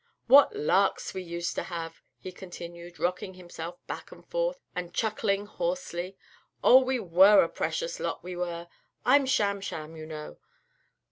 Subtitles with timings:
[0.25, 5.45] What larks we used to have!" he continued, rocking himself back and forth and chuckling
[5.45, 6.17] hoarsely.
[6.63, 6.81] "Oh!
[6.81, 8.67] we were a precious lot, we were!
[9.05, 10.39] I'm Sham Sham, you know.